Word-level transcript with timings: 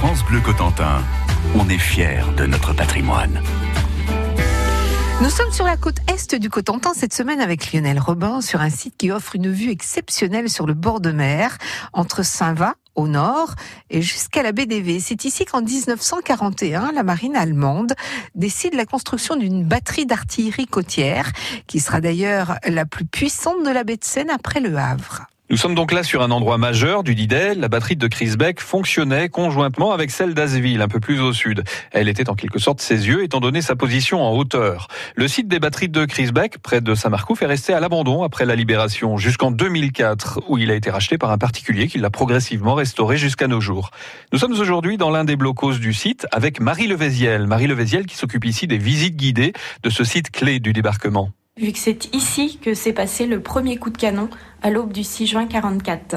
France 0.00 0.24
Bleu 0.24 0.40
Cotentin, 0.40 1.02
on 1.56 1.68
est 1.68 1.76
fiers 1.76 2.22
de 2.36 2.46
notre 2.46 2.72
patrimoine. 2.72 3.42
Nous 5.20 5.28
sommes 5.28 5.50
sur 5.50 5.64
la 5.64 5.76
côte 5.76 5.96
est 6.06 6.36
du 6.36 6.50
Cotentin 6.50 6.92
cette 6.94 7.12
semaine 7.12 7.40
avec 7.40 7.72
Lionel 7.72 7.98
Robin 7.98 8.40
sur 8.40 8.60
un 8.60 8.70
site 8.70 8.94
qui 8.96 9.10
offre 9.10 9.34
une 9.34 9.50
vue 9.50 9.72
exceptionnelle 9.72 10.48
sur 10.48 10.68
le 10.68 10.74
bord 10.74 11.00
de 11.00 11.10
mer 11.10 11.58
entre 11.92 12.24
Saint-Va 12.24 12.76
au 12.94 13.08
nord 13.08 13.56
et 13.90 14.00
jusqu'à 14.00 14.44
la 14.44 14.52
d'Evey. 14.52 15.00
C'est 15.00 15.24
ici 15.24 15.44
qu'en 15.44 15.62
1941, 15.62 16.92
la 16.92 17.02
marine 17.02 17.34
allemande 17.34 17.94
décide 18.36 18.74
la 18.74 18.86
construction 18.86 19.34
d'une 19.34 19.64
batterie 19.64 20.06
d'artillerie 20.06 20.68
côtière 20.68 21.32
qui 21.66 21.80
sera 21.80 22.00
d'ailleurs 22.00 22.54
la 22.68 22.86
plus 22.86 23.04
puissante 23.04 23.64
de 23.64 23.70
la 23.70 23.82
baie 23.82 23.96
de 23.96 24.04
Seine 24.04 24.30
après 24.30 24.60
le 24.60 24.76
Havre. 24.76 25.26
Nous 25.50 25.56
sommes 25.56 25.74
donc 25.74 25.92
là 25.92 26.02
sur 26.02 26.20
un 26.20 26.30
endroit 26.30 26.58
majeur 26.58 27.02
du 27.02 27.14
Didel. 27.14 27.58
La 27.58 27.68
batterie 27.68 27.96
de 27.96 28.06
Crisbeck 28.06 28.60
fonctionnait 28.60 29.30
conjointement 29.30 29.92
avec 29.92 30.10
celle 30.10 30.34
d'Asville, 30.34 30.82
un 30.82 30.88
peu 30.88 31.00
plus 31.00 31.20
au 31.20 31.32
sud. 31.32 31.64
Elle 31.90 32.10
était 32.10 32.28
en 32.28 32.34
quelque 32.34 32.58
sorte 32.58 32.82
ses 32.82 33.06
yeux, 33.06 33.24
étant 33.24 33.40
donné 33.40 33.62
sa 33.62 33.74
position 33.74 34.22
en 34.22 34.36
hauteur. 34.36 34.88
Le 35.16 35.26
site 35.26 35.48
des 35.48 35.58
batteries 35.58 35.88
de 35.88 36.04
Crisbeck, 36.04 36.58
près 36.58 36.82
de 36.82 36.94
Saint-Marcouf, 36.94 37.40
est 37.40 37.46
resté 37.46 37.72
à 37.72 37.80
l'abandon 37.80 38.24
après 38.24 38.44
la 38.44 38.56
libération, 38.56 39.16
jusqu'en 39.16 39.50
2004, 39.50 40.40
où 40.48 40.58
il 40.58 40.70
a 40.70 40.74
été 40.74 40.90
racheté 40.90 41.16
par 41.16 41.30
un 41.30 41.38
particulier 41.38 41.86
qui 41.86 41.96
l'a 41.96 42.10
progressivement 42.10 42.74
restauré 42.74 43.16
jusqu'à 43.16 43.46
nos 43.46 43.62
jours. 43.62 43.90
Nous 44.34 44.38
sommes 44.38 44.52
aujourd'hui 44.52 44.98
dans 44.98 45.08
l'un 45.08 45.24
des 45.24 45.36
blocos 45.36 45.78
du 45.78 45.94
site 45.94 46.26
avec 46.30 46.60
Marie 46.60 46.88
Levéziel. 46.88 47.46
Marie 47.46 47.68
Levéziel 47.68 48.04
qui 48.04 48.16
s'occupe 48.16 48.44
ici 48.44 48.66
des 48.66 48.76
visites 48.76 49.16
guidées 49.16 49.54
de 49.82 49.88
ce 49.88 50.04
site 50.04 50.30
clé 50.30 50.60
du 50.60 50.74
débarquement 50.74 51.30
vu 51.58 51.72
que 51.72 51.78
c'est 51.78 52.14
ici 52.14 52.58
que 52.62 52.74
s'est 52.74 52.92
passé 52.92 53.26
le 53.26 53.40
premier 53.40 53.76
coup 53.76 53.90
de 53.90 53.98
canon 53.98 54.28
à 54.62 54.70
l'aube 54.70 54.92
du 54.92 55.04
6 55.04 55.26
juin 55.26 55.46
44. 55.46 56.16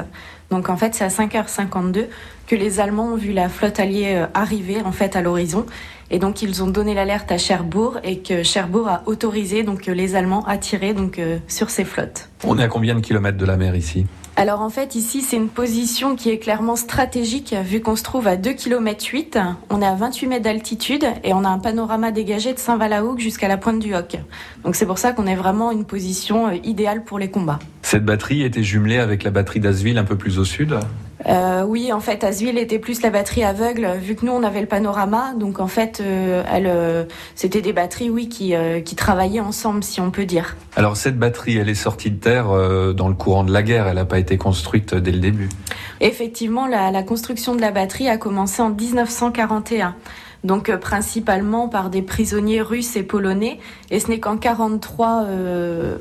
Donc 0.50 0.68
en 0.68 0.76
fait, 0.76 0.94
c'est 0.94 1.04
à 1.04 1.08
5h52 1.08 2.06
que 2.46 2.56
les 2.56 2.80
Allemands 2.80 3.12
ont 3.12 3.16
vu 3.16 3.32
la 3.32 3.48
flotte 3.48 3.80
alliée 3.80 4.14
euh, 4.14 4.26
arriver 4.34 4.82
en 4.82 4.92
fait 4.92 5.16
à 5.16 5.22
l'horizon 5.22 5.66
et 6.10 6.18
donc 6.18 6.42
ils 6.42 6.62
ont 6.62 6.68
donné 6.68 6.94
l'alerte 6.94 7.32
à 7.32 7.38
Cherbourg 7.38 7.98
et 8.04 8.18
que 8.18 8.42
Cherbourg 8.42 8.88
a 8.88 9.02
autorisé 9.06 9.62
donc 9.62 9.86
les 9.86 10.14
Allemands 10.14 10.44
à 10.46 10.58
tirer 10.58 10.92
donc 10.92 11.18
euh, 11.18 11.38
sur 11.48 11.70
ces 11.70 11.84
flottes. 11.84 12.28
On 12.44 12.58
est 12.58 12.62
à 12.62 12.68
combien 12.68 12.94
de 12.94 13.00
kilomètres 13.00 13.38
de 13.38 13.46
la 13.46 13.56
mer 13.56 13.74
ici? 13.74 14.06
Alors 14.36 14.62
en 14.62 14.70
fait 14.70 14.94
ici 14.94 15.20
c'est 15.20 15.36
une 15.36 15.48
position 15.48 16.16
qui 16.16 16.30
est 16.30 16.38
clairement 16.38 16.76
stratégique 16.76 17.54
vu 17.64 17.80
qu'on 17.80 17.96
se 17.96 18.02
trouve 18.02 18.26
à 18.26 18.36
2 18.36 18.54
km 18.54 19.04
8, 19.12 19.38
on 19.70 19.82
est 19.82 19.86
à 19.86 19.94
28 19.94 20.26
mètres 20.26 20.44
d'altitude 20.44 21.04
et 21.22 21.34
on 21.34 21.44
a 21.44 21.48
un 21.48 21.58
panorama 21.58 22.12
dégagé 22.12 22.52
de 22.54 22.58
Saint-Valahougue 22.58 23.20
jusqu'à 23.20 23.48
la 23.48 23.58
pointe 23.58 23.78
du 23.78 23.94
Hoc. 23.94 24.16
Donc 24.64 24.74
c'est 24.74 24.86
pour 24.86 24.98
ça 24.98 25.12
qu'on 25.12 25.26
est 25.26 25.34
vraiment 25.34 25.70
une 25.70 25.84
position 25.84 26.48
euh, 26.48 26.54
idéale 26.64 27.04
pour 27.04 27.18
les 27.18 27.30
combats. 27.30 27.58
Cette 27.82 28.04
batterie 28.04 28.42
était 28.42 28.62
jumelée 28.62 28.98
avec 28.98 29.22
la 29.22 29.30
batterie 29.30 29.60
d'Asville 29.60 29.98
un 29.98 30.04
peu 30.04 30.16
plus 30.16 30.38
au 30.38 30.44
sud? 30.44 30.78
Euh, 31.26 31.62
oui, 31.64 31.92
en 31.92 32.00
fait, 32.00 32.24
Asville 32.24 32.58
était 32.58 32.78
plus 32.78 33.02
la 33.02 33.10
batterie 33.10 33.44
aveugle, 33.44 33.88
vu 34.00 34.14
que 34.14 34.26
nous 34.26 34.32
on 34.32 34.42
avait 34.42 34.60
le 34.60 34.66
panorama. 34.66 35.34
Donc 35.38 35.60
en 35.60 35.66
fait, 35.66 36.00
euh, 36.00 36.42
elle, 36.50 36.66
euh, 36.66 37.04
c'était 37.34 37.60
des 37.60 37.72
batteries, 37.72 38.10
oui, 38.10 38.28
qui, 38.28 38.54
qui 38.84 38.96
travaillaient 38.96 39.40
ensemble, 39.40 39.84
si 39.84 40.00
on 40.00 40.10
peut 40.10 40.24
dire. 40.24 40.56
Alors 40.76 40.96
cette 40.96 41.18
batterie, 41.18 41.56
elle 41.56 41.68
est 41.68 41.74
sortie 41.74 42.10
de 42.10 42.18
terre 42.18 42.48
dans 42.94 43.08
le 43.08 43.14
courant 43.14 43.44
de 43.44 43.52
la 43.52 43.62
guerre. 43.62 43.86
Elle 43.86 43.96
n'a 43.96 44.04
pas 44.04 44.18
été 44.18 44.36
construite 44.36 44.94
dès 44.94 45.12
le 45.12 45.20
début. 45.20 45.48
Effectivement, 46.00 46.66
la, 46.66 46.90
la 46.90 47.02
construction 47.02 47.54
de 47.54 47.60
la 47.60 47.70
batterie 47.70 48.08
a 48.08 48.16
commencé 48.16 48.62
en 48.62 48.70
1941 48.70 49.94
donc 50.44 50.68
euh, 50.68 50.76
principalement 50.76 51.68
par 51.68 51.90
des 51.90 52.02
prisonniers 52.02 52.62
russes 52.62 52.96
et 52.96 53.02
polonais. 53.02 53.58
Et 53.90 54.00
ce 54.00 54.08
n'est 54.08 54.20
qu'en 54.20 54.36
43, 54.36 55.24
euh, 55.24 55.96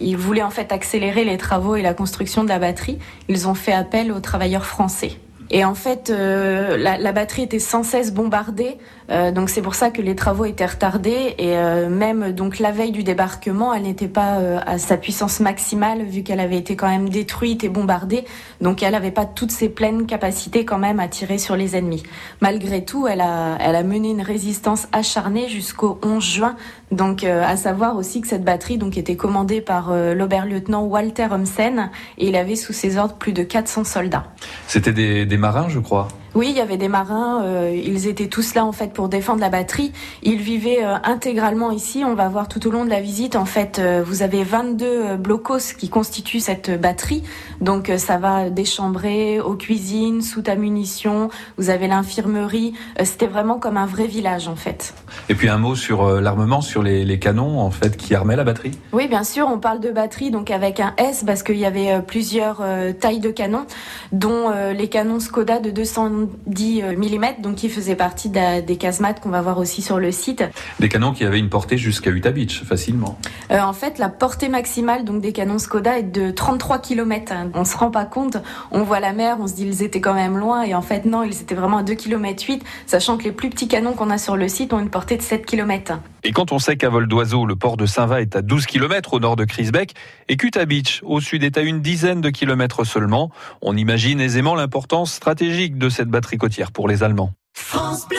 ils 0.00 0.16
voulaient 0.16 0.42
en 0.42 0.50
fait 0.50 0.72
accélérer 0.72 1.24
les 1.24 1.38
travaux 1.38 1.76
et 1.76 1.82
la 1.82 1.94
construction 1.94 2.44
de 2.44 2.48
la 2.48 2.58
batterie. 2.58 2.98
Ils 3.28 3.48
ont 3.48 3.54
fait 3.54 3.72
appel 3.72 4.12
aux 4.12 4.20
travailleurs 4.20 4.66
français. 4.66 5.12
Et 5.50 5.64
en 5.64 5.74
fait, 5.74 6.10
euh, 6.10 6.76
la, 6.76 7.12
batterie 7.12 7.42
était 7.42 7.58
sans 7.58 7.82
cesse 7.82 8.12
bombardée, 8.12 8.76
euh, 9.10 9.30
donc 9.30 9.48
c'est 9.48 9.62
pour 9.62 9.74
ça 9.74 9.90
que 9.90 10.02
les 10.02 10.14
travaux 10.14 10.44
étaient 10.44 10.66
retardés. 10.66 11.34
Et 11.38 11.56
euh, 11.56 11.88
même 11.88 12.32
donc 12.32 12.58
la 12.58 12.70
veille 12.70 12.92
du 12.92 13.02
débarquement, 13.02 13.72
elle 13.72 13.84
n'était 13.84 14.08
pas 14.08 14.38
à 14.66 14.78
sa 14.78 14.96
puissance 14.96 15.40
maximale 15.40 16.02
vu 16.02 16.22
qu'elle 16.22 16.40
avait 16.40 16.58
été 16.58 16.76
quand 16.76 16.88
même 16.88 17.08
détruite 17.08 17.64
et 17.64 17.68
bombardée. 17.68 18.24
Donc 18.60 18.82
elle 18.82 18.92
n'avait 18.92 19.10
pas 19.10 19.24
toutes 19.24 19.50
ses 19.50 19.70
pleines 19.70 20.06
capacités 20.06 20.64
quand 20.64 20.78
même 20.78 21.00
à 21.00 21.08
tirer 21.08 21.38
sur 21.38 21.56
les 21.56 21.76
ennemis. 21.76 22.02
Malgré 22.40 22.84
tout, 22.84 23.06
elle 23.06 23.22
a, 23.22 23.56
elle 23.60 23.76
a 23.76 23.82
mené 23.82 24.10
une 24.10 24.22
résistance 24.22 24.86
acharnée 24.92 25.48
jusqu'au 25.48 25.98
11 26.02 26.22
juin. 26.22 26.56
Donc 26.90 27.24
à 27.24 27.56
savoir 27.56 27.96
aussi 27.96 28.20
que 28.20 28.28
cette 28.28 28.44
batterie 28.44 28.78
donc 28.78 28.96
était 28.96 29.16
commandée 29.16 29.60
par 29.60 29.92
l'oberlieutenant 29.92 30.84
Walter 30.84 31.28
Homsen 31.30 31.90
et 32.16 32.28
il 32.28 32.36
avait 32.36 32.56
sous 32.56 32.72
ses 32.72 32.96
ordres 32.96 33.14
plus 33.14 33.32
de 33.32 33.42
400 33.42 33.84
soldats. 33.84 34.24
C'était 34.66 34.92
des 34.92 35.37
marins, 35.38 35.68
je 35.68 35.78
crois. 35.78 36.08
Oui, 36.34 36.48
il 36.50 36.56
y 36.56 36.60
avait 36.60 36.76
des 36.76 36.88
marins. 36.88 37.42
Euh, 37.44 37.74
ils 37.74 38.06
étaient 38.06 38.26
tous 38.26 38.54
là 38.54 38.64
en 38.64 38.72
fait 38.72 38.92
pour 38.92 39.08
défendre 39.08 39.40
la 39.40 39.48
batterie. 39.48 39.92
Ils 40.22 40.40
vivaient 40.40 40.84
euh, 40.84 40.96
intégralement 41.04 41.70
ici. 41.70 42.02
On 42.04 42.14
va 42.14 42.28
voir 42.28 42.48
tout 42.48 42.66
au 42.66 42.70
long 42.70 42.84
de 42.84 42.90
la 42.90 43.00
visite. 43.00 43.36
En 43.36 43.44
fait, 43.44 43.78
euh, 43.78 44.02
vous 44.04 44.22
avez 44.22 44.44
22 44.44 45.16
blocos 45.16 45.74
qui 45.78 45.88
constituent 45.88 46.40
cette 46.40 46.80
batterie. 46.80 47.22
Donc 47.60 47.90
ça 47.96 48.18
va 48.18 48.50
des 48.50 48.64
chambrées 48.64 49.40
aux 49.40 49.54
cuisines, 49.54 50.22
sous 50.22 50.42
ta 50.42 50.54
munition. 50.54 51.30
Vous 51.56 51.70
avez 51.70 51.88
l'infirmerie. 51.88 52.74
C'était 53.02 53.26
vraiment 53.26 53.58
comme 53.58 53.76
un 53.76 53.86
vrai 53.86 54.06
village 54.06 54.48
en 54.48 54.56
fait. 54.56 54.94
Et 55.28 55.34
puis 55.34 55.48
un 55.48 55.58
mot 55.58 55.74
sur 55.74 56.20
l'armement, 56.20 56.60
sur 56.60 56.82
les, 56.82 57.04
les, 57.04 57.18
canons 57.18 57.60
en 57.60 57.70
fait 57.70 57.96
qui 57.96 58.14
armaient 58.14 58.36
la 58.36 58.44
batterie. 58.44 58.78
Oui, 58.92 59.08
bien 59.08 59.24
sûr. 59.24 59.48
On 59.50 59.58
parle 59.58 59.80
de 59.80 59.90
batterie 59.90 60.30
donc 60.30 60.50
avec 60.50 60.78
un 60.78 60.94
S 60.98 61.24
parce 61.26 61.42
qu'il 61.42 61.58
y 61.58 61.64
avait 61.64 62.00
plusieurs 62.02 62.62
tailles 63.00 63.20
de 63.20 63.30
canons, 63.30 63.66
dont 64.12 64.52
les 64.72 64.88
canons 64.88 65.20
Skoda 65.20 65.58
de 65.58 65.70
200 65.70 66.17
10 66.46 66.82
euh, 66.82 66.96
mm, 66.96 67.42
donc 67.42 67.56
qui 67.56 67.68
faisait 67.68 67.94
partie 67.94 68.30
des 68.30 68.76
casemates 68.76 69.20
qu'on 69.20 69.30
va 69.30 69.40
voir 69.40 69.58
aussi 69.58 69.82
sur 69.82 69.98
le 69.98 70.12
site. 70.12 70.44
Des 70.80 70.88
canons 70.88 71.12
qui 71.12 71.24
avaient 71.24 71.38
une 71.38 71.48
portée 71.48 71.78
jusqu'à 71.78 72.10
Utah 72.10 72.30
Beach, 72.30 72.62
facilement. 72.64 73.18
Euh, 73.50 73.60
en 73.60 73.72
fait, 73.72 73.98
la 73.98 74.08
portée 74.08 74.48
maximale 74.48 75.04
donc 75.04 75.20
des 75.20 75.32
canons 75.32 75.58
Skoda 75.58 75.98
est 75.98 76.02
de 76.02 76.30
33 76.30 76.78
km. 76.78 77.32
On 77.54 77.64
se 77.64 77.76
rend 77.76 77.90
pas 77.90 78.04
compte, 78.04 78.36
on 78.70 78.82
voit 78.82 79.00
la 79.00 79.12
mer, 79.12 79.36
on 79.40 79.46
se 79.46 79.54
dit 79.54 79.66
ils 79.66 79.82
étaient 79.82 80.00
quand 80.00 80.14
même 80.14 80.38
loin, 80.38 80.62
et 80.62 80.74
en 80.74 80.82
fait 80.82 81.04
non, 81.04 81.22
ils 81.22 81.40
étaient 81.40 81.54
vraiment 81.54 81.78
à 81.78 81.82
2 81.82 81.94
km 81.94 82.44
8, 82.44 82.62
sachant 82.86 83.16
que 83.16 83.24
les 83.24 83.32
plus 83.32 83.50
petits 83.50 83.68
canons 83.68 83.92
qu'on 83.92 84.10
a 84.10 84.18
sur 84.18 84.36
le 84.36 84.48
site 84.48 84.72
ont 84.72 84.80
une 84.80 84.90
portée 84.90 85.16
de 85.16 85.22
7 85.22 85.46
km. 85.46 85.98
Et 86.24 86.32
quand 86.32 86.52
on 86.52 86.58
sait 86.58 86.76
qu'à 86.76 86.88
vol 86.88 87.06
d'oiseau, 87.06 87.46
le 87.46 87.54
port 87.54 87.76
de 87.76 87.86
Saint-Va 87.86 88.20
est 88.20 88.34
à 88.34 88.42
12 88.42 88.66
km 88.66 89.14
au 89.14 89.20
nord 89.20 89.36
de 89.36 89.44
Crisbeck 89.44 89.94
et 90.28 90.36
qu'Utah 90.36 90.66
Beach, 90.66 91.00
au 91.04 91.20
sud, 91.20 91.44
est 91.44 91.56
à 91.56 91.62
une 91.62 91.80
dizaine 91.80 92.20
de 92.20 92.30
kilomètres 92.30 92.84
seulement, 92.84 93.30
on 93.62 93.76
imagine 93.76 94.20
aisément 94.20 94.54
l'importance 94.54 95.12
stratégique 95.12 95.78
de 95.78 95.88
cette 95.88 96.07
batterie 96.10 96.38
côtière 96.38 96.72
pour 96.72 96.88
les 96.88 97.02
Allemands. 97.02 97.32
France 97.54 98.06
Bleu 98.08 98.18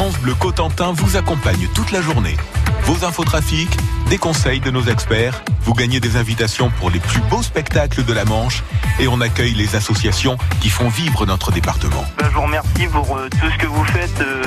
France 0.00 0.18
Bleu 0.20 0.32
Cotentin 0.32 0.92
vous 0.92 1.18
accompagne 1.18 1.68
toute 1.74 1.92
la 1.92 2.00
journée. 2.00 2.34
Vos 2.84 3.04
infotrafics, 3.04 3.76
des 4.08 4.16
conseils 4.16 4.60
de 4.60 4.70
nos 4.70 4.84
experts, 4.84 5.44
vous 5.60 5.74
gagnez 5.74 6.00
des 6.00 6.16
invitations 6.16 6.70
pour 6.70 6.88
les 6.88 7.00
plus 7.00 7.20
beaux 7.28 7.42
spectacles 7.42 8.02
de 8.06 8.12
la 8.14 8.24
Manche 8.24 8.64
et 8.98 9.08
on 9.08 9.20
accueille 9.20 9.52
les 9.52 9.76
associations 9.76 10.38
qui 10.62 10.70
font 10.70 10.88
vivre 10.88 11.26
notre 11.26 11.52
département. 11.52 12.02
Ben, 12.16 12.28
je 12.30 12.34
vous 12.34 12.40
remercie 12.40 12.86
pour 12.90 13.14
euh, 13.14 13.28
tout 13.28 13.50
ce 13.50 13.58
que 13.58 13.66
vous 13.66 13.84
faites 13.84 14.20
euh, 14.22 14.42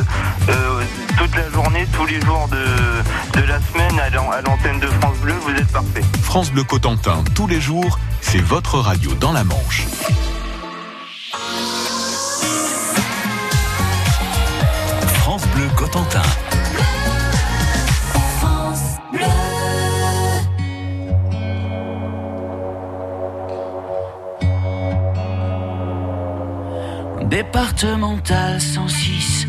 euh, 0.50 0.84
toute 1.20 1.36
la 1.36 1.48
journée, 1.52 1.86
tous 1.94 2.08
les 2.08 2.20
jours 2.22 2.48
de, 2.48 3.40
de 3.40 3.46
la 3.46 3.60
semaine 3.62 4.00
à 4.00 4.10
l'antenne 4.42 4.80
de 4.80 4.88
France 4.88 5.18
Bleu, 5.20 5.36
vous 5.40 5.52
êtes 5.52 5.72
parfait. 5.72 6.02
France 6.24 6.52
Bleu 6.52 6.64
Cotentin, 6.64 7.24
tous 7.36 7.46
les 7.46 7.62
jours, 7.62 8.00
c'est 8.22 8.42
votre 8.42 8.80
radio 8.80 9.14
dans 9.14 9.34
la 9.34 9.44
Manche. 9.44 9.86
Cotentin. 15.94 16.22
Départemental 27.30 28.60
106, 28.60 29.48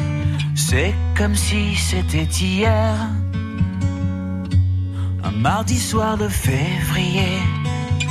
c'est 0.55 0.95
comme 1.17 1.35
si 1.35 1.75
c'était 1.77 2.25
hier. 2.25 2.95
Un 5.23 5.31
mardi 5.31 5.79
soir 5.79 6.19
de 6.19 6.29
février, 6.29 7.41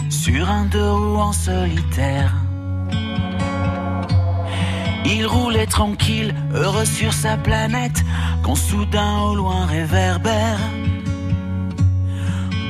sur 0.09 0.49
un 0.49 0.65
deux 0.65 0.91
roues 0.91 1.19
en 1.19 1.33
solitaire. 1.33 2.33
Il 5.05 5.27
roulait 5.27 5.65
tranquille, 5.65 6.33
heureux 6.53 6.85
sur 6.85 7.13
sa 7.13 7.37
planète, 7.37 8.03
quand 8.41 8.55
soudain 8.55 9.19
au 9.21 9.35
loin 9.35 9.65
réverbère. 9.65 10.59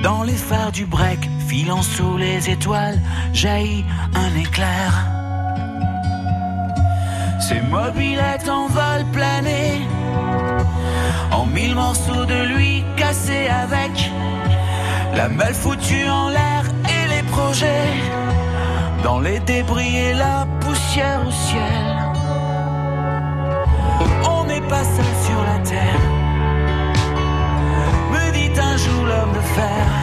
Dans 0.01 0.23
les 0.23 0.33
phares 0.35 0.71
du 0.71 0.85
break, 0.85 1.19
filant 1.47 1.81
sous 1.81 2.17
les 2.17 2.49
étoiles, 2.49 2.99
jaillit 3.33 3.85
un 4.15 4.39
éclair. 4.39 5.07
Ses 7.39 7.61
mobilettes 7.61 8.49
en 8.49 8.67
vol 8.67 9.05
plané, 9.11 9.81
en 11.31 11.45
mille 11.45 11.75
morceaux 11.75 12.25
de 12.25 12.55
lui 12.55 12.83
cassés 12.97 13.47
avec 13.47 14.11
la 15.15 15.29
malle 15.29 15.53
foutue 15.53 16.09
en 16.09 16.29
l'air 16.29 16.63
et 16.85 17.15
les 17.15 17.23
projets 17.23 17.93
dans 19.03 19.19
les 19.19 19.39
débris 19.41 19.97
et 19.97 20.13
la 20.13 20.47
poussière 20.61 21.21
au 21.27 21.31
ciel 21.31 21.82
pas 24.69 24.83
seul 24.83 25.13
sur 25.25 25.41
la 25.43 25.59
terre. 25.59 25.99
Me 28.11 28.31
dit 28.31 28.59
un 28.59 28.77
jour 28.77 29.05
l'homme 29.05 29.33
de 29.33 29.41
fer. 29.55 30.02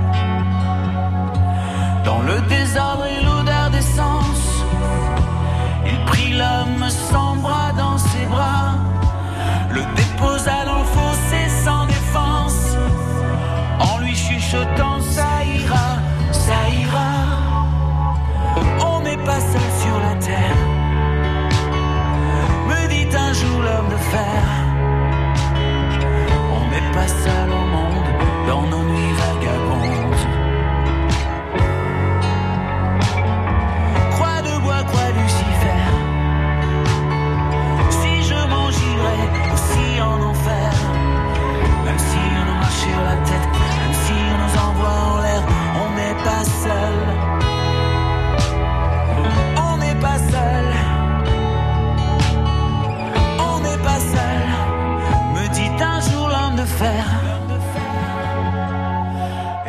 Dans 2.03 2.21
le 2.21 2.41
désordre 2.49 2.90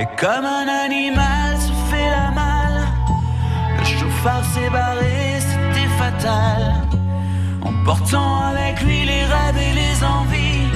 Et 0.02 0.08
comme 0.16 0.44
un 0.44 0.66
animal 0.87 1.56
se 1.60 1.72
fait 1.88 2.10
la 2.10 2.32
malle. 2.32 2.82
Le 3.78 3.84
chauffard 3.84 4.44
s'est 4.52 4.69
barré, 4.69 5.38
c'était 5.38 5.90
fatal. 5.96 6.60
Emportant 7.62 8.40
avec 8.52 8.82
lui 8.82 9.04
les 9.04 9.25
rêves 9.32 9.60
et 9.69 9.75
les 9.82 9.96
envies 10.19 10.70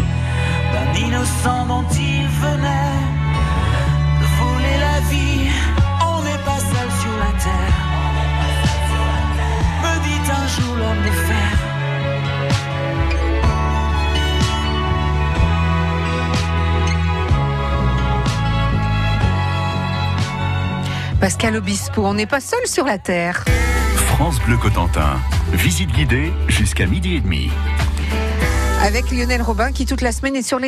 d'un 0.72 1.06
innocent 1.06 1.66
dont 1.66 1.88
il 1.90 2.28
venait 2.44 2.95
Pascal 21.26 21.56
Obispo, 21.56 22.06
on 22.06 22.14
n'est 22.14 22.24
pas 22.24 22.38
seul 22.38 22.64
sur 22.68 22.84
la 22.84 22.98
Terre. 22.98 23.44
France 23.96 24.38
Bleu 24.46 24.56
Cotentin. 24.56 25.18
Visite 25.50 25.90
guidée 25.90 26.32
jusqu'à 26.46 26.86
midi 26.86 27.16
et 27.16 27.20
demi. 27.20 27.50
Avec 28.80 29.10
Lionel 29.10 29.42
Robin 29.42 29.72
qui 29.72 29.86
toute 29.86 30.02
la 30.02 30.12
semaine 30.12 30.36
est 30.36 30.42
sur 30.42 30.60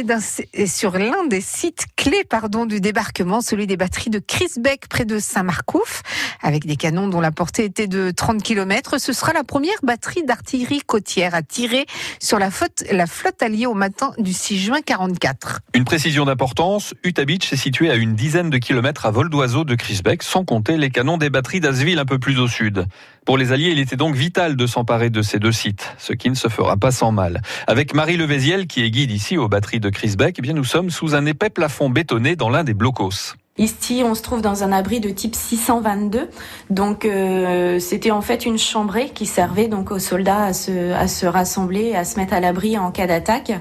l'un 0.99 1.26
des 1.28 1.40
sites 1.40 1.87
clés 2.08 2.25
pardon, 2.25 2.64
du 2.64 2.81
débarquement, 2.81 3.43
celui 3.43 3.66
des 3.66 3.76
batteries 3.76 4.08
de 4.08 4.19
Crisbeck 4.19 4.88
près 4.88 5.05
de 5.05 5.19
Saint-Marcouf, 5.19 6.02
avec 6.40 6.64
des 6.64 6.76
canons 6.76 7.06
dont 7.06 7.20
la 7.20 7.32
portée 7.32 7.64
était 7.64 7.87
de 7.87 8.10
30 8.10 8.43
km. 8.43 8.99
Ce 8.99 9.12
sera 9.12 9.34
la 9.34 9.44
première 9.44 9.76
batterie 9.82 10.22
d'artillerie 10.22 10.81
côtière 10.81 11.34
à 11.34 11.43
tirer 11.43 11.84
sur 12.19 12.38
la 12.38 12.50
flotte, 12.50 12.84
la 12.90 13.06
flotte 13.06 13.43
alliée 13.43 13.66
au 13.66 13.75
matin 13.75 14.12
du 14.16 14.32
6 14.32 14.58
juin 14.58 14.81
44. 14.81 15.60
Une 15.75 15.84
précision 15.84 16.25
d'importance, 16.25 16.94
Utah 17.05 17.26
Beach 17.26 17.52
est 17.52 17.56
situé 17.56 17.90
à 17.90 17.94
une 17.94 18.14
dizaine 18.14 18.49
de 18.49 18.56
kilomètres 18.56 19.04
à 19.04 19.11
vol 19.11 19.28
d'oiseau 19.28 19.64
de 19.64 19.75
Crisbeck, 19.75 20.22
sans 20.22 20.46
compter 20.46 20.78
les 20.78 20.88
canons 20.88 21.19
des 21.19 21.28
batteries 21.28 21.61
d'Asville 21.61 21.99
un 21.99 22.06
peu 22.06 22.19
plus 22.19 22.38
au 22.38 22.49
sud. 22.49 22.87
Pour 23.28 23.37
les 23.37 23.52
Alliés, 23.52 23.69
il 23.72 23.78
était 23.78 23.96
donc 23.96 24.14
vital 24.14 24.56
de 24.56 24.66
s'emparer 24.66 25.11
de 25.11 25.20
ces 25.20 25.38
deux 25.38 25.52
sites, 25.52 25.94
ce 25.99 26.14
qui 26.14 26.31
ne 26.31 26.34
se 26.34 26.49
fera 26.49 26.78
pas 26.78 26.90
sans 26.90 27.12
mal. 27.12 27.43
Avec 27.66 27.93
Marie 27.93 28.16
Levéziel, 28.16 28.66
qui 28.66 28.82
est 28.82 28.90
guide 28.90 29.11
ici 29.11 29.37
aux 29.37 29.49
batteries 29.49 29.81
de 29.81 29.90
Crisbeck, 29.90 30.37
eh 30.38 30.40
bien 30.40 30.54
nous 30.54 30.64
sommes 30.64 30.88
sous 30.88 31.14
un 31.14 31.26
épais 31.26 31.50
plafond 31.50 31.90
bétonné 31.99 32.37
dans 32.37 32.49
l'un 32.49 32.62
des 32.62 32.75
blocos. 32.75 33.35
Ici, 33.58 34.02
on 34.04 34.14
se 34.14 34.23
trouve 34.23 34.40
dans 34.40 34.62
un 34.62 34.71
abri 34.71 35.00
de 35.00 35.11
type 35.11 35.35
622. 35.35 36.28
Donc, 36.71 37.04
euh, 37.04 37.80
c'était 37.80 38.12
en 38.12 38.21
fait 38.21 38.47
une 38.47 38.56
chambrée 38.56 39.11
qui 39.12 39.26
servait 39.26 39.66
donc 39.66 39.90
aux 39.90 39.99
soldats 39.99 40.44
à 40.44 40.52
se, 40.52 40.92
à 40.92 41.09
se 41.09 41.26
rassembler, 41.26 41.97
à 41.97 42.04
se 42.04 42.21
mettre 42.21 42.35
à 42.35 42.40
l'abri 42.40 42.78
en 42.78 42.92
cas 42.92 43.09
d'attaque. 43.09 43.52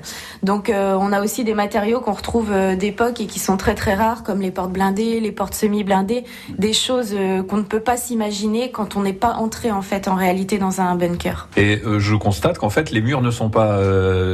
Donc, 0.43 0.69
euh, 0.69 0.95
on 0.99 1.11
a 1.11 1.21
aussi 1.21 1.43
des 1.43 1.55
matériaux 1.55 1.99
qu'on 1.99 2.11
retrouve 2.11 2.51
euh, 2.51 2.75
d'époque 2.75 3.21
et 3.21 3.25
qui 3.25 3.39
sont 3.39 3.57
très 3.57 3.73
très 3.73 3.95
rares, 3.95 4.21
comme 4.21 4.39
les 4.39 4.51
portes 4.51 4.71
blindées, 4.71 5.19
les 5.19 5.31
portes 5.31 5.55
semi-blindées, 5.55 6.25
des 6.55 6.73
choses 6.73 7.15
qu'on 7.47 7.57
ne 7.57 7.63
peut 7.63 7.79
pas 7.79 7.97
s'imaginer 7.97 8.69
quand 8.69 8.95
on 8.95 9.01
n'est 9.01 9.13
pas 9.13 9.33
entré 9.33 9.71
en 9.71 9.81
fait 9.81 10.07
en 10.07 10.15
réalité 10.15 10.59
dans 10.59 10.79
un 10.79 10.95
bunker. 10.95 11.49
Et 11.57 11.81
euh, 11.85 11.97
je 11.99 12.15
constate 12.15 12.59
qu'en 12.59 12.69
fait, 12.69 12.91
les 12.91 13.01
murs 13.01 13.21
ne 13.21 13.31
sont 13.31 13.49
pas 13.49 13.79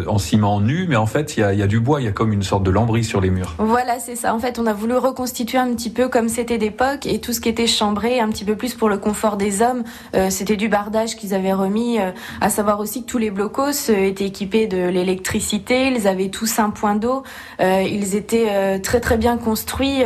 en 0.07 0.17
ciment 0.17 0.59
nu, 0.59 0.88
mais 0.89 0.97
en 0.97 1.05
fait, 1.05 1.38
il 1.38 1.39
y 1.39 1.43
a, 1.43 1.53
il 1.53 1.59
y 1.59 1.63
a 1.63 1.67
du 1.67 1.79
bois, 1.79 2.01
il 2.01 2.05
y 2.05 2.07
a 2.07 2.11
comme 2.11 2.33
une 2.33 2.43
sorte 2.43 2.63
de 2.63 2.71
lambris 2.71 3.05
sur 3.05 3.21
les 3.21 3.29
murs. 3.29 3.55
Voilà, 3.57 3.99
c'est 3.99 4.15
ça. 4.15 4.35
En 4.35 4.39
fait, 4.39 4.59
on 4.59 4.65
a 4.65 4.73
voulu 4.73 4.95
reconstituer 4.95 5.52
un 5.57 5.74
petit 5.74 5.89
peu 5.89 6.07
comme 6.07 6.29
c'était 6.29 6.57
d'époque 6.57 7.05
et 7.05 7.19
tout 7.19 7.33
ce 7.33 7.41
qui 7.41 7.50
était 7.50 7.67
chambré, 7.67 8.19
un 8.19 8.29
petit 8.29 8.45
peu 8.45 8.55
plus 8.55 8.74
pour 8.74 8.89
le 8.89 8.98
confort 8.98 9.38
des 9.38 9.62
hommes. 9.62 9.83
Euh, 10.15 10.29
c'était 10.29 10.55
du 10.55 10.69
bardage 10.69 11.15
qu'ils 11.15 11.33
avaient 11.33 11.53
remis. 11.53 12.00
euh, 12.00 12.12
à 12.41 12.50
savoir 12.50 12.79
aussi 12.79 13.03
que 13.03 13.10
tous 13.10 13.17
les 13.17 13.31
blocos 13.31 13.89
euh, 13.89 14.07
étaient 14.07 14.25
équipés 14.25 14.67
de 14.67 14.88
l'électricité. 14.88 15.88
Ils 15.88 16.07
avaient 16.07 16.29
tous 16.29 16.60
un 16.60 16.69
point 16.69 16.95
d'eau. 16.95 17.24
Ils 17.60 18.15
étaient 18.15 18.79
très 18.81 19.00
très 19.00 19.17
bien 19.17 19.38
construits, 19.38 20.03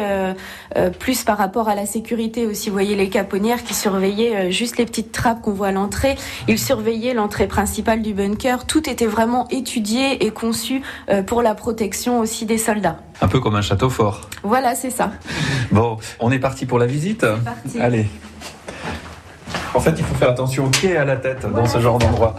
plus 1.00 1.24
par 1.24 1.38
rapport 1.38 1.70
à 1.70 1.76
la 1.76 1.86
sécurité 1.86 2.46
aussi. 2.46 2.70
Vous 2.70 2.74
voyez 2.74 2.96
les 2.96 3.10
caponnières 3.10 3.64
qui 3.64 3.74
surveillaient 3.74 4.52
juste 4.52 4.78
les 4.78 4.86
petites 4.86 5.12
trappes 5.12 5.42
qu'on 5.42 5.54
voit 5.54 5.68
à 5.68 5.72
l'entrée. 5.72 6.16
Ils 6.48 6.60
surveillaient 6.60 7.14
l'entrée 7.14 7.48
principale 7.48 8.02
du 8.02 8.14
bunker. 8.14 8.66
Tout 8.66 8.90
était 8.90 9.06
vraiment 9.06 9.48
étudié 9.50 10.26
et 10.26 10.32
conçu 10.32 10.82
pour 11.26 11.42
la 11.42 11.56
protection 11.56 12.20
aussi 12.20 12.46
des 12.46 12.58
soldats. 12.58 13.00
Un 13.22 13.28
peu 13.28 13.40
comme 13.40 13.56
un 13.56 13.62
château 13.62 13.90
fort. 13.90 14.30
Voilà, 14.44 14.76
c'est 14.76 14.90
ça. 14.92 15.12
Bon, 15.72 15.98
on 16.20 16.32
est 16.32 16.40
parti 16.40 16.66
pour 16.66 16.80
la 16.80 16.86
visite 16.86 17.26
parti. 17.44 17.80
Allez. 17.80 18.08
En 19.74 19.80
fait, 19.80 19.94
il 19.98 20.04
faut 20.04 20.16
faire 20.16 20.30
attention 20.30 20.66
aux 20.66 20.70
pieds 20.70 20.92
et 20.92 20.98
à 20.98 21.06
la 21.06 21.18
tête 21.18 21.46
dans 21.52 21.66
ce 21.66 21.80
genre 21.80 22.00
d'endroit. 22.00 22.36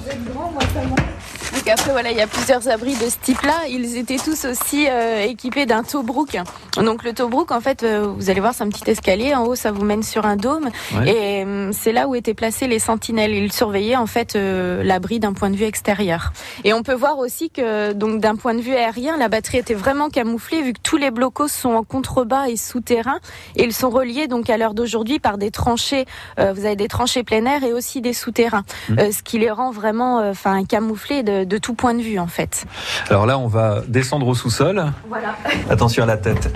Donc 1.69 1.79
après, 1.81 1.93
voilà, 1.93 2.11
il 2.13 2.17
y 2.17 2.23
a 2.23 2.27
plusieurs 2.27 2.67
abris 2.71 2.95
de 2.95 3.11
ce 3.11 3.19
type-là. 3.21 3.67
Ils 3.69 3.99
étaient 3.99 4.17
tous 4.17 4.47
aussi 4.47 4.87
euh, 4.89 5.27
équipés 5.27 5.67
d'un 5.67 5.83
Tobruk. 5.83 6.39
Donc 6.79 7.05
le 7.05 7.13
Tobruk, 7.13 7.51
en 7.51 7.61
fait, 7.61 7.83
euh, 7.83 8.07
vous 8.07 8.31
allez 8.31 8.41
voir, 8.41 8.55
c'est 8.55 8.65
un 8.65 8.71
petit 8.71 8.91
escalier. 8.91 9.35
En 9.35 9.45
haut, 9.45 9.55
ça 9.55 9.71
vous 9.71 9.85
mène 9.85 10.03
sur 10.03 10.25
un 10.25 10.37
dôme. 10.37 10.71
Ouais. 10.97 11.11
Et 11.11 11.45
euh, 11.45 11.71
c'est 11.75 11.93
là 11.93 12.09
où 12.09 12.15
étaient 12.15 12.33
placés 12.33 12.69
les 12.69 12.79
sentinelles. 12.79 13.35
Ils 13.35 13.53
surveillaient 13.53 13.97
en 13.97 14.07
fait 14.07 14.35
euh, 14.35 14.83
l'abri 14.83 15.21
d'un 15.21 15.35
point 15.35 15.51
de 15.51 15.57
vue 15.57 15.67
extérieur. 15.67 16.33
Et 16.65 16.73
on 16.73 16.83
peut 16.83 16.95
voir 16.95 17.19
aussi 17.19 17.51
que, 17.51 17.93
donc, 17.93 18.23
d'un 18.23 18.37
point 18.37 18.55
de 18.55 18.63
vue 18.63 18.75
aérien, 18.75 19.19
la 19.19 19.29
batterie 19.29 19.59
était 19.59 19.75
vraiment 19.75 20.09
camouflée 20.09 20.63
vu 20.63 20.73
que 20.73 20.81
tous 20.83 20.97
les 20.97 21.11
blocos 21.11 21.49
sont 21.49 21.75
en 21.75 21.83
contrebas 21.83 22.49
et 22.49 22.57
souterrains. 22.57 23.21
Et 23.57 23.65
ils 23.65 23.75
sont 23.75 23.91
reliés 23.91 24.27
donc 24.27 24.49
à 24.49 24.57
l'heure 24.57 24.73
d'aujourd'hui 24.73 25.19
par 25.19 25.37
des 25.37 25.51
tranchées. 25.51 26.07
Vous 26.39 26.65
avez 26.65 26.77
des 26.77 26.89
tranchées 26.89 27.25
plein 27.25 27.45
air 27.45 27.63
et 27.63 27.75
aussi 27.75 28.01
des 28.01 28.15
souterrains, 28.15 28.65
Euh, 28.99 29.13
ce 29.13 29.23
qui 29.23 29.39
les 29.39 29.51
rend 29.51 29.71
vraiment, 29.71 30.27
enfin, 30.31 30.65
camouflés 30.65 31.23
de, 31.23 31.45
de 31.45 31.58
tout 31.59 31.75
point 31.75 31.95
de 31.95 32.03
vue 32.03 32.19
en 32.19 32.27
fait. 32.27 32.65
Alors 33.11 33.27
là, 33.27 33.39
on 33.39 33.49
va 33.49 33.83
descendre 33.87 34.27
au 34.27 34.35
sous-sol. 34.35 34.93
Voilà. 35.09 35.37
Attention 35.71 36.03
à 36.03 36.07
la 36.07 36.17
tête 36.17 36.53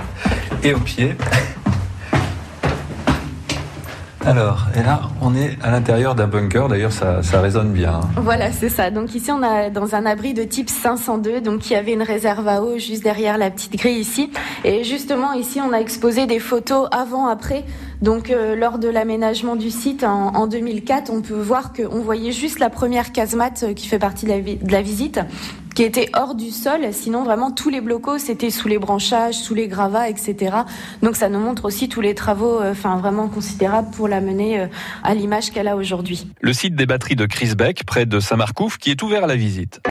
et 0.62 0.75
aux 0.75 0.80
pieds. 0.80 1.16
Alors, 4.24 4.66
et 4.76 4.82
là, 4.84 5.00
on 5.20 5.34
est 5.34 5.58
à 5.62 5.72
l'intérieur 5.72 6.14
d'un 6.14 6.28
bunker. 6.28 6.68
D'ailleurs, 6.68 6.92
ça, 6.92 7.24
ça 7.24 7.40
résonne 7.40 7.72
bien. 7.72 8.00
Voilà, 8.16 8.52
c'est 8.52 8.68
ça. 8.68 8.90
Donc 8.90 9.14
ici, 9.16 9.32
on 9.32 9.42
a 9.42 9.68
dans 9.68 9.96
un 9.96 10.06
abri 10.06 10.32
de 10.32 10.44
type 10.44 10.70
502, 10.70 11.40
donc 11.40 11.68
il 11.68 11.72
y 11.72 11.76
avait 11.76 11.92
une 11.92 12.02
réserve 12.02 12.46
à 12.46 12.62
eau 12.62 12.78
juste 12.78 13.02
derrière 13.02 13.36
la 13.36 13.50
petite 13.50 13.76
grille 13.76 13.98
ici. 13.98 14.30
Et 14.64 14.84
justement, 14.84 15.32
ici, 15.32 15.60
on 15.60 15.72
a 15.72 15.78
exposé 15.78 16.26
des 16.26 16.38
photos 16.38 16.88
avant-après. 16.92 17.64
Donc 18.00 18.30
euh, 18.30 18.56
lors 18.56 18.78
de 18.78 18.88
l'aménagement 18.88 19.56
du 19.56 19.70
site 19.70 20.04
en, 20.04 20.34
en 20.34 20.46
2004, 20.46 21.10
on 21.10 21.20
peut 21.20 21.34
voir 21.34 21.72
qu'on 21.72 22.00
voyait 22.00 22.32
juste 22.32 22.58
la 22.58 22.68
première 22.68 23.12
casemate 23.12 23.62
euh, 23.62 23.74
qui 23.74 23.86
fait 23.86 24.00
partie 24.00 24.26
de 24.26 24.72
la 24.72 24.82
visite. 24.82 25.20
Qui 25.74 25.82
était 25.82 26.10
hors 26.14 26.34
du 26.34 26.50
sol. 26.50 26.80
Sinon, 26.92 27.24
vraiment, 27.24 27.50
tous 27.50 27.70
les 27.70 27.80
blocos, 27.80 28.18
c'était 28.18 28.50
sous 28.50 28.68
les 28.68 28.78
branchages, 28.78 29.34
sous 29.34 29.54
les 29.54 29.68
gravats, 29.68 30.08
etc. 30.08 30.56
Donc, 31.02 31.16
ça 31.16 31.28
nous 31.28 31.38
montre 31.38 31.64
aussi 31.64 31.88
tous 31.88 32.00
les 32.00 32.14
travaux, 32.14 32.60
euh, 32.60 32.72
vraiment 32.72 33.28
considérables 33.28 33.90
pour 33.90 34.08
la 34.08 34.20
mener 34.20 34.60
euh, 34.60 34.66
à 35.02 35.14
l'image 35.14 35.50
qu'elle 35.50 35.68
a 35.68 35.76
aujourd'hui. 35.76 36.26
Le 36.40 36.52
site 36.52 36.74
des 36.74 36.86
batteries 36.86 37.16
de 37.16 37.26
Crisbeck, 37.26 37.84
près 37.84 38.06
de 38.06 38.20
Saint-Marcouf, 38.20 38.78
qui 38.78 38.90
est 38.90 39.02
ouvert 39.02 39.24
à 39.24 39.26
la 39.26 39.36
visite. 39.36 39.80